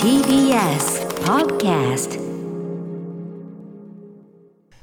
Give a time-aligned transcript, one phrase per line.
[0.00, 2.20] TBS Podcast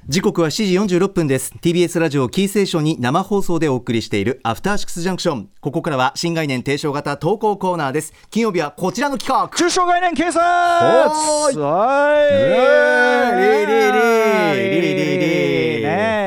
[0.10, 1.54] 時刻は7時46分です。
[1.62, 8.14] TBS ラジオキーステーションに生放送でお送りしているアフターシックスジャンクションここからは新概念提唱型投稿コーナーです。
[8.30, 9.48] 金曜日はこちらの企画。
[9.58, 11.58] 中小概念警察おーい。
[11.58, 12.28] は
[13.32, 13.42] い。
[14.60, 15.41] リリリリリリリ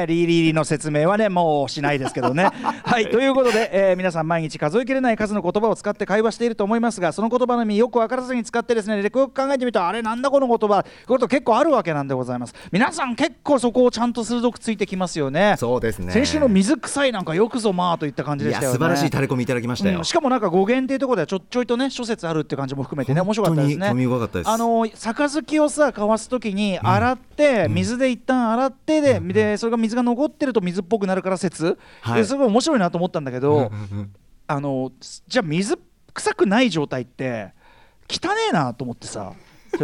[0.06, 2.50] ねリリリの説明はねもうしないですけどね。
[2.84, 12.54] はいということで、えー皆さん毎日数えきれない数の言葉を使って会話していると思いますがその言葉の意味よく分からずに使ってですねよく考えてみるとあれなんだこの言葉こと結構あるわけなんでございます。
[12.72, 15.54] 皆さん結構そこをちゃんと鋭くついてきますよね。
[15.58, 16.12] そうですね。
[16.12, 18.76] 先週の水臭いなんかよくぞまあといった感じでしたよね。
[18.76, 23.86] 素晴らしいタレコミいただきましたよ、うんしかもなんか語源っていうところではちょちょいとね諸説あるって感じも含めてね面白かったですね。
[23.86, 24.50] 本当に興味深かったです。
[24.50, 32.20] あの杯をさ交わすときに洗って、水で一旦洗ってで,、でそれが水が残ってると水っぽくなるから説、はい。
[32.20, 33.70] ですごい面白いなと思ったんだけど、
[34.46, 34.92] あの
[35.26, 35.78] じゃあ水
[36.12, 37.52] 臭くない状態って
[38.08, 39.32] 汚ねえなと思ってさ。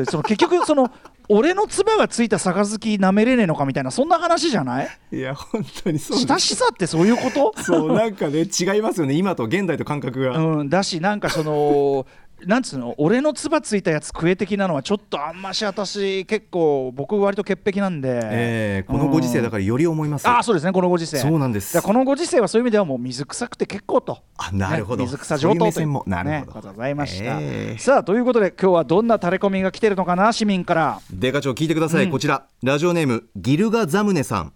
[0.08, 0.92] その結局その
[1.28, 4.88] 俺の唾がついた杯舐めれねえのかみたいなそんな話じゃない？
[5.10, 7.60] いや本当にそう親しさってそういうこと？
[7.60, 9.14] そうなんかね違いますよね。
[9.14, 12.06] 今と現代と感覚が、うん、だしなんかその
[12.46, 21.18] なんつうの俺の唾ついたやつ食え的なのはちょっとあんまし私結構僕割と潔癖なんで、えーこのご時世だからより思います、ああそうですねこのご時世。
[21.18, 21.80] そうなんです。
[21.80, 24.18] このご時世はそういう意味ではもう水臭くて結構と。
[24.38, 25.04] あなるほど。
[25.04, 26.40] ね水草上等というなるほど。
[26.40, 31.00] ねことでございました、えーさあということで今日はどんなタレコミが来てるのかな市民から。
[31.12, 32.46] デカ長聞いてください、こちら。
[32.62, 34.52] ラジオネームギルガザムネさん。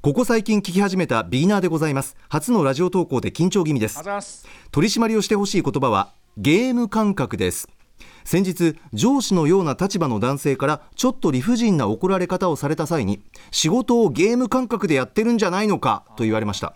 [0.00, 2.14] ここ最近聞き始めたビギナーでございます。
[2.28, 4.02] 初のラジオ投稿で緊張気味です。
[4.70, 7.68] 取り締まりをしてほしい言葉はゲーム感覚です。
[8.24, 16.74] 先日上司のような立場の男性からちょっと理不尽な怒られ方をされた際に仕事をゲーム感覚でやってるんじゃないのかと言われました。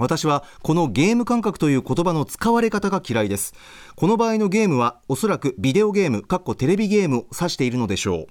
[0.00, 3.54] 私はこのゲーム感覚という言葉の使われ方が嫌いです。
[3.96, 8.26] この場合のゲームはおそらくビデオゲームかっこテレビゲームを指しているのでしょう。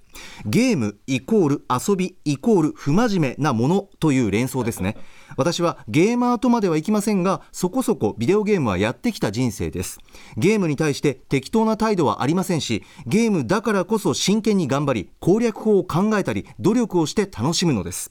[0.49, 4.97] ゲームイコール遊びイコール不真面目なものという連想ですね。
[5.37, 9.99] 私はゲーマーとまではいきませんがそこそこビデオゲームはやってきた人生です。
[10.37, 18.09] ゲームに対して適当な態度はありませんしゲームだからこそ真剣に頑張り攻略法を考えたり努力をして楽しむのです。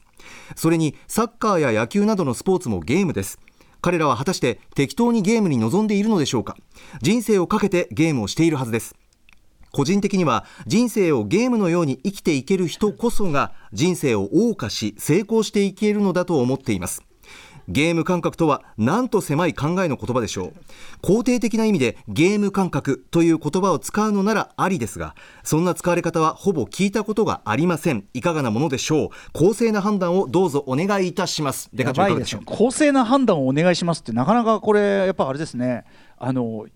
[0.54, 3.38] それにサッカーや野球などのスポーツもゲームです。
[3.80, 6.56] 彼らは果たして適当にゲームに臨んでいるのでしょうか？
[7.00, 8.96] 人生をかけてゲームをしているはずです。
[9.70, 17.02] 個人的には人生をゲームのように生きていける人こそが人生を謳歌し成功していけるのだと思っています。
[17.68, 20.52] ゲーム感覚とはなんと狭い考えの言葉でしょう。
[21.02, 28.04] 肯定的な意味でゲーム感覚という言葉を使うのならありですがそんな使われ方はほぼ聞いたことがありません。
[28.14, 29.08] いかがなものでしょう。
[29.32, 31.68] 公正な判断をどうぞお願いいたします。
[31.72, 32.42] デカやばいで長いかがでしょう。
[32.44, 35.84] 公正な判断をお願いしますってなかなかこれやっぱあれですね。
[36.18, 36.66] あの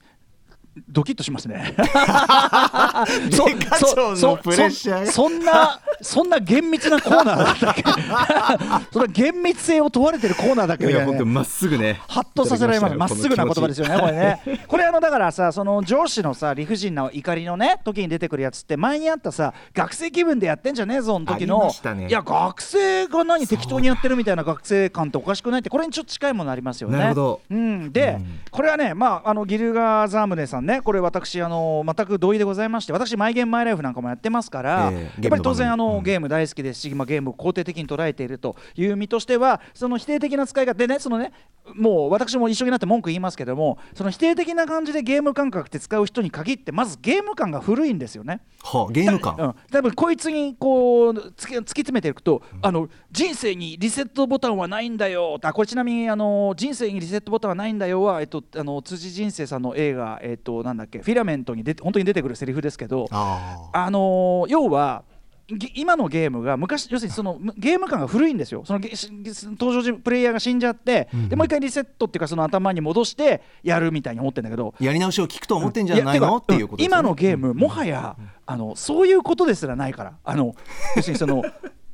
[0.88, 1.74] ドキッとしますね。
[3.30, 5.06] そデカ長のプレッシャーが。
[5.06, 7.82] そそんなそんな厳密なコーナーだったっけ。
[8.92, 10.84] それは厳密性を問われてるコーナーだっけ。
[10.84, 12.00] いみたいなねまっすぐね。
[12.08, 12.94] ハッとさせられます。
[12.94, 14.40] まっすぐな言葉ですよね、これね。
[14.66, 21.70] これあのだからさ、その上司のさ理不尽な怒りのね時に出てくるやつって前にあったさ学生気分でやってんじゃねえぞの時の。
[21.94, 22.06] ね。
[22.08, 26.98] いや学生が何適当にやってるみたいな学生感っておかしくないってこれにちょっと近いものありますよね。
[26.98, 27.40] なるほど。
[27.50, 28.18] うん、で、
[28.50, 36.12] これはねまああのギルガーザームネさんねこれ私あの全く同意でございまして私マイゲームマイライフなんかもやってますから、ええやっぱり当然あの、ゲームの番組うん。
[36.12, 41.32] ゲーム大好きですし、まあ、ゲームを肯定的に捉えているという身としてはその否定的な使い方でねそのね
[41.74, 48.40] もう私も一緒になって文句言いますけどもその否定的な感じでゲーム感覚って使う人に限ってまずゲーム感が古いんですよね。
[48.62, 49.36] はあゲーム感？
[49.38, 55.38] うん、多分こいつにこう突き突き詰めていくと、あの人生にリセットボタンはないんだよ。
[55.42, 65.04] あこれちなみにあの人生にリセットボタンはないんだよは、えっと、あの辻人生さんの映画、えっと、なんだっけフィラメントに出て本当に出てくるセリフですけどああの要は
[65.48, 68.62] ぎ今のゲームが昔要するにそのむゲーム感が古いんですよ。
[68.64, 74.72] その登場人プレイヤーが死んじゃって、でもう一回リセットっていうかその頭に戻してやるみたいに思ってんだけど。
[74.80, 76.26] やり直しを聞くと思ってんじゃないの？
[76.26, 76.86] やっていうことね。
[76.86, 78.16] 今のゲームもはや
[78.46, 80.14] あのそういうことですらないから。
[80.24, 80.54] あの
[80.96, 81.42] 要するにその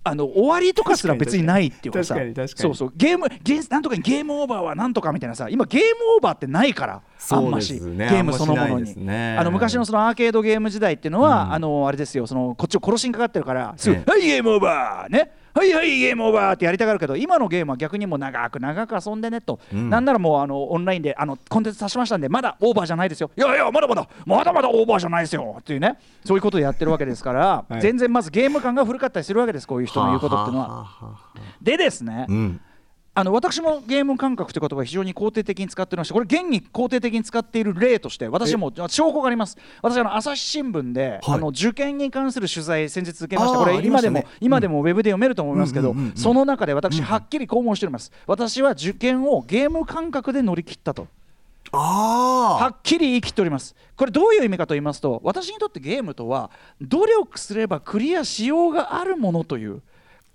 [0.05, 2.17] あの終わりとかすら別にないっていうかさ。
[2.57, 2.93] そうそう。
[2.97, 5.87] ゲームゲーなんとかにゲームオーバーはなんとかみたいなさ今ゲーム
[6.17, 8.09] オーバーってないからあんまし、ね。
[8.09, 9.07] ゲームそのものに。
[9.07, 11.53] ねあの昔のそのアーケードゲーム時代っていうのは、うん。
[11.53, 19.91] あのあれですよそのこっちを殺しにかかってるからすぐえ「はいゲームオーバー!」ねはいはいゲームオーバーってやりたがるけど今のゲームは逆にもう長く長く遊んでねと、うん。
[19.91, 23.33] なんならもうあのオンラインであのコンテンツ足しましたんでまだオーバーじゃないですよ。
[23.37, 25.57] いやいやまだまだまだまだオーバーじゃないですよ。
[25.59, 27.81] っていうねそういうことでやってるわけですから、 はい。
[27.81, 30.69] 全然まずゲーム感が古かったりするわけですこういう人の言うことっていうのは。
[30.69, 31.19] はははは。
[31.61, 32.61] でですね、うん
[33.19, 39.59] あの私もゲーム感覚という言葉を非常に肯定的に使っておりましてこれ現に肯定的に使っている例として私も証拠があります。
[39.83, 41.35] 私あの朝日新聞で、はい。
[41.35, 43.59] あの受験に関する取材先日受けました。
[43.59, 46.17] これ今でも、今でもウェブで読めると思いますけど、うんうんうんうん。
[46.17, 48.13] その中で私はっきりこう申しております。
[48.29, 51.09] 私は受験をゲーム感覚で乗り切ったと。
[51.73, 53.75] はあっきり言い切っております。
[53.97, 59.83] これどういう意味かと言いますと私にとってゲームとは努力すればクリアしようがあるものという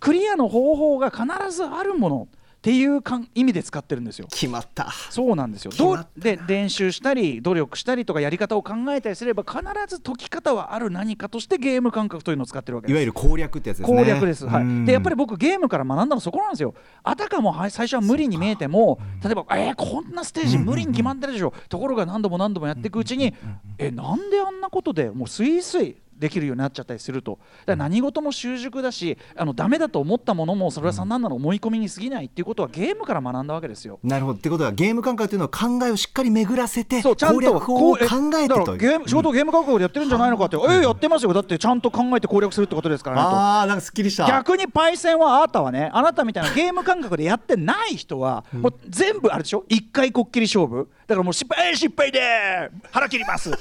[0.01, 2.27] クリアの方法が必ずあるもの
[2.63, 4.27] っていうかん意味で使ってるんですよ。
[4.31, 4.89] 決まった。
[5.10, 5.71] そうなんですよ。
[5.77, 9.60] どうで練習したり努力したりとかやり方を考えたりすれば必
[9.94, 12.94] ず解き方はある何かとしてゲーム感覚というのを使ってるわけです。
[12.94, 13.98] いわゆる攻略ってやつですね。
[13.98, 14.83] 攻略です、はうん。
[14.83, 16.74] い、でやっぱり僕ゲームから学んだのそこなんですよ。
[17.04, 23.33] あたかもはい最初は無理に見えても例えばえー、こんなステージ無理に決まってるでしょ、ところが何度も何度もやっていくうちに、
[23.77, 27.39] えなんであんなことでもうスイスイできるようになっちゃったりすると。
[27.65, 34.00] だから何事も習熟だしあのダメだと思ったものもそれは何なの思い込みに過ぎないっていうことはゲームから学んだわけですよ。
[34.04, 34.38] なるほど。
[34.38, 38.06] ってことはゲーム感覚というのは考えをしっかり巡らせてそうちゃんと攻略法を考
[38.38, 38.77] えてという。
[38.77, 41.33] ゲーム仕事をゲーム感覚でやってるんじゃないのかって、えーやってますよ。
[41.33, 43.27] だってちゃんと考えて攻略するってことですからねと。
[43.30, 44.27] ああなんかすっきりした。
[44.27, 49.63] 逆にパイセンはあなたはねあなたみたいなゲーム感覚でやってない人は、もう全部あれでしょ？
[49.69, 50.89] 一回こっきり勝負。
[51.07, 52.69] だからもう失敗えー失敗でー。
[52.92, 53.50] 腹切ります。
[53.50, 53.57] えー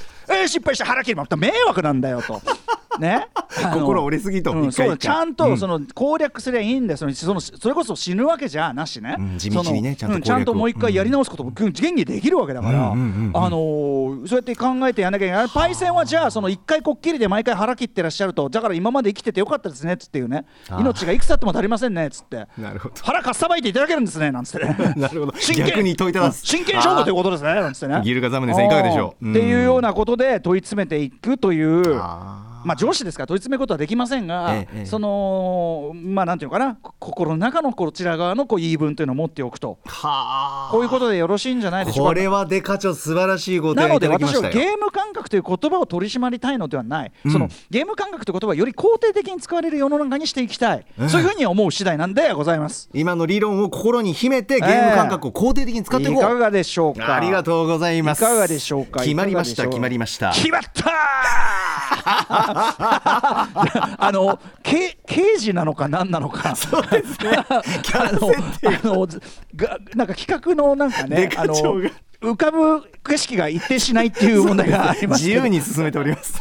[0.49, 2.41] 失敗して腹切ります迷惑なんだよと。
[2.99, 3.29] ね、
[3.75, 6.97] 心折れすぎとうんそうちゃんとその攻略すればいいんだよ。
[6.99, 15.49] そのそのそれこそ死ぬわけじゃなしね、うん地道にねちゃんとうんちゃんともう一回やり直すことも現にできるわけだから、あのーそうやって考えてやんなきゃいけない。
[15.49, 20.45] パイセンはじゃあその一回こっきりで毎回腹切ってらっしゃるとだから今まで生きててよかったですねっつっていうね。
[20.79, 22.47] 命がいくつあっても足りませんねっつって。
[23.03, 24.77] 腹かっさばいていただけるんですねなんつってね。
[24.97, 25.35] なるほど。
[25.39, 25.67] 真剣。
[25.67, 26.43] 逆に問いただす。
[26.43, 28.01] うん真剣勝負ということですねなんつってね。
[28.05, 29.27] ギルガザムネさんいかがでしょう？
[29.27, 29.33] うん。
[29.33, 34.87] っていうようなことで問い詰めていくというあーまあ上司ですから問い詰めることはできませんが、ええええ。
[34.87, 39.79] そのまあなんていうのかなこ心の中のこちら側のこう言い分というのを持っておくと。
[39.85, 40.71] はあ。
[40.71, 42.11] こういうことでよろしいんじゃないでしょうか。
[42.11, 47.33] これはデカチョ素晴らしいご提なので案いただきま私はしたよゲーム感覚という言葉を取り締まりたいのではない、うん。
[47.33, 52.89] そのゲーム感覚という言葉をより肯定的に使われる世の中にしていきたい、ええそういうふうに思う次第なんでございます。
[52.95, 57.17] 今の理論を心に秘めてゲーム感覚を肯定的に使っていこう、いかがでしょうか。
[57.17, 58.23] ありがとうございます。
[58.23, 60.33] いかがでしょうか決まりました決まりました。
[60.33, 61.73] 決まったー！
[62.03, 66.55] あのけ刑事なのか何なのか
[66.93, 69.23] そうですねあのあのず
[69.55, 71.55] がなんか企画のなんかねあの
[72.23, 76.35] 浮かぶ景色が一定しないっていう問題があります自由に進めております。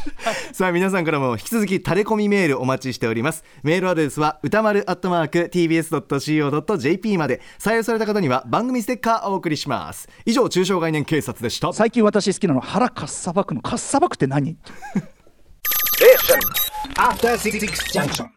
[0.53, 3.43] さあ皆さんからも引き続きタレコミメールお待ちしております。
[3.63, 7.41] メールアドレスは歌丸アットマーク tbs.co.jp まで。
[7.57, 10.07] 採用された方には番組ステッカーお送りします。
[10.25, 11.73] 以上中小概念警察でした。
[11.73, 13.61] 最近私好きなの腹かっさばくの。
[13.61, 14.55] かっさばくって何
[16.95, 17.59] ？After Six
[17.91, 18.27] Junction.